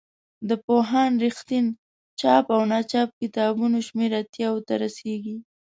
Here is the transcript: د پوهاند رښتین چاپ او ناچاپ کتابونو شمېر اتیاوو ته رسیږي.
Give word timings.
د 0.49 0.51
پوهاند 0.65 1.15
رښتین 1.25 1.65
چاپ 2.19 2.45
او 2.55 2.61
ناچاپ 2.71 3.09
کتابونو 3.21 3.77
شمېر 3.87 4.11
اتیاوو 4.21 4.65
ته 4.67 4.73
رسیږي. 4.83 5.37